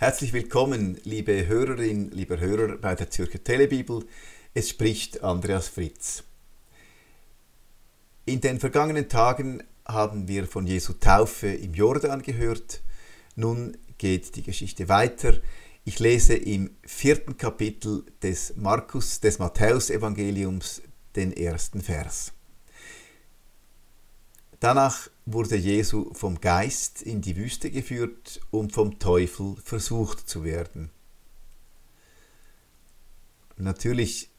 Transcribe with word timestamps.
Herzlich 0.00 0.32
willkommen, 0.32 0.98
liebe 1.04 1.46
Hörerin, 1.46 2.10
lieber 2.12 2.40
Hörer 2.40 2.78
bei 2.78 2.94
der 2.94 3.10
Zürcher 3.10 3.44
Telebibel. 3.44 4.06
Es 4.54 4.70
spricht 4.70 5.22
Andreas 5.22 5.68
Fritz. 5.68 6.24
In 8.24 8.40
den 8.40 8.60
vergangenen 8.60 9.10
Tagen 9.10 9.62
haben 9.84 10.26
wir 10.26 10.46
von 10.46 10.66
Jesu 10.66 10.94
Taufe 10.94 11.48
im 11.48 11.74
Jordan 11.74 12.22
gehört. 12.22 12.80
Nun 13.36 13.76
geht 13.98 14.36
die 14.36 14.42
Geschichte 14.42 14.88
weiter. 14.88 15.34
Ich 15.84 15.98
lese 15.98 16.34
im 16.34 16.70
vierten 16.82 17.36
Kapitel 17.36 18.02
des 18.22 18.56
Markus, 18.56 19.20
des 19.20 19.38
Matthäusevangeliums 19.38 20.80
den 21.14 21.30
ersten 21.30 21.82
Vers. 21.82 22.32
Danach 24.60 25.10
wurde 25.32 25.56
Jesu 25.56 26.12
vom 26.14 26.40
Geist 26.40 27.02
in 27.02 27.20
die 27.20 27.36
Wüste 27.36 27.70
geführt, 27.70 28.40
um 28.50 28.70
vom 28.70 28.98
Teufel 28.98 29.56
versucht 29.64 30.28
zu 30.28 30.44
werden. 30.44 30.90
Natürlich 33.56 34.30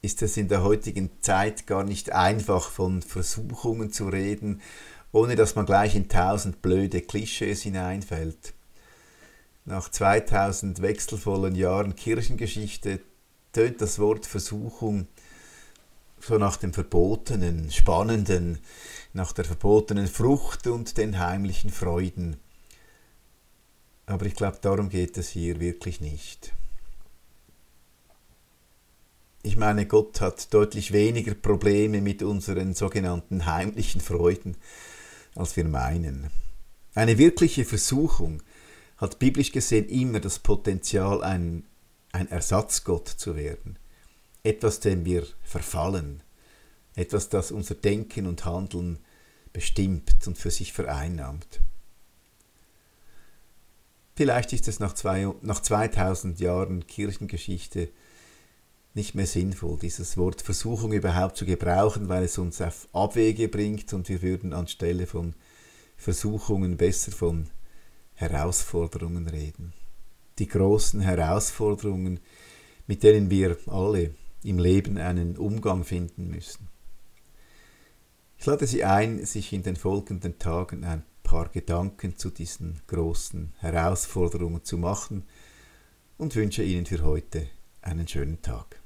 ist 0.00 0.22
es 0.22 0.36
in 0.36 0.48
der 0.48 0.62
heutigen 0.62 1.10
Zeit 1.20 1.66
gar 1.66 1.84
nicht 1.84 2.12
einfach 2.12 2.70
von 2.70 3.02
Versuchungen 3.02 3.92
zu 3.92 4.08
reden, 4.08 4.60
ohne 5.12 5.36
dass 5.36 5.54
man 5.54 5.66
gleich 5.66 5.94
in 5.94 6.08
tausend 6.08 6.62
blöde 6.62 7.02
Klischees 7.02 7.62
hineinfällt. 7.62 8.54
Nach 9.64 9.88
2000 9.88 10.82
wechselvollen 10.82 11.54
Jahren 11.54 11.94
Kirchengeschichte 11.94 13.00
tönt 13.52 13.80
das 13.80 13.98
Wort 13.98 14.26
Versuchung 14.26 15.06
so 16.24 16.38
nach 16.38 16.56
dem 16.56 16.72
Verbotenen, 16.72 17.70
Spannenden, 17.70 18.58
nach 19.12 19.32
der 19.32 19.44
verbotenen 19.44 20.06
Frucht 20.06 20.66
und 20.66 20.96
den 20.96 21.18
heimlichen 21.18 21.70
Freuden. 21.70 22.36
Aber 24.06 24.26
ich 24.26 24.34
glaube, 24.34 24.58
darum 24.60 24.88
geht 24.88 25.18
es 25.18 25.30
hier 25.30 25.58
wirklich 25.60 26.00
nicht. 26.00 26.52
Ich 29.42 29.56
meine, 29.56 29.86
Gott 29.86 30.20
hat 30.20 30.54
deutlich 30.54 30.92
weniger 30.92 31.34
Probleme 31.34 32.00
mit 32.00 32.22
unseren 32.22 32.74
sogenannten 32.74 33.46
heimlichen 33.46 34.00
Freuden, 34.00 34.56
als 35.34 35.56
wir 35.56 35.64
meinen. 35.64 36.30
Eine 36.94 37.18
wirkliche 37.18 37.64
Versuchung 37.64 38.42
hat 38.98 39.18
biblisch 39.18 39.50
gesehen 39.50 39.88
immer 39.88 40.20
das 40.20 40.38
Potenzial, 40.38 41.24
ein, 41.24 41.64
ein 42.12 42.28
Ersatzgott 42.28 43.08
zu 43.08 43.34
werden 43.34 43.78
etwas, 44.42 44.80
dem 44.80 45.04
wir 45.04 45.26
verfallen, 45.42 46.22
etwas, 46.94 47.28
das 47.28 47.50
unser 47.50 47.74
Denken 47.74 48.26
und 48.26 48.44
Handeln 48.44 48.98
bestimmt 49.52 50.14
und 50.26 50.38
für 50.38 50.50
sich 50.50 50.72
vereinnahmt. 50.72 51.60
Vielleicht 54.14 54.52
ist 54.52 54.68
es 54.68 54.78
nach, 54.78 54.94
zwei, 54.94 55.32
nach 55.40 55.60
2000 55.60 56.38
Jahren 56.38 56.86
Kirchengeschichte 56.86 57.88
nicht 58.94 59.14
mehr 59.14 59.26
sinnvoll, 59.26 59.78
dieses 59.80 60.18
Wort 60.18 60.42
Versuchung 60.42 60.92
überhaupt 60.92 61.36
zu 61.38 61.46
gebrauchen, 61.46 62.08
weil 62.08 62.24
es 62.24 62.36
uns 62.36 62.60
auf 62.60 62.88
Abwege 62.92 63.48
bringt 63.48 63.92
und 63.94 64.08
wir 64.10 64.20
würden 64.20 64.52
anstelle 64.52 65.06
von 65.06 65.34
Versuchungen 65.96 66.76
besser 66.76 67.10
von 67.10 67.48
Herausforderungen 68.14 69.28
reden. 69.28 69.72
Die 70.38 70.46
großen 70.46 71.00
Herausforderungen, 71.00 72.20
mit 72.86 73.02
denen 73.02 73.30
wir 73.30 73.56
alle 73.66 74.14
im 74.42 74.58
Leben 74.58 74.98
einen 74.98 75.36
Umgang 75.36 75.84
finden 75.84 76.28
müssen. 76.28 76.68
Ich 78.38 78.46
lade 78.46 78.66
Sie 78.66 78.84
ein, 78.84 79.24
sich 79.24 79.52
in 79.52 79.62
den 79.62 79.76
folgenden 79.76 80.38
Tagen 80.38 80.84
ein 80.84 81.04
paar 81.22 81.48
Gedanken 81.48 82.16
zu 82.16 82.30
diesen 82.30 82.80
großen 82.88 83.52
Herausforderungen 83.58 84.64
zu 84.64 84.78
machen 84.78 85.24
und 86.18 86.34
wünsche 86.34 86.62
Ihnen 86.62 86.86
für 86.86 87.02
heute 87.02 87.46
einen 87.82 88.08
schönen 88.08 88.42
Tag. 88.42 88.81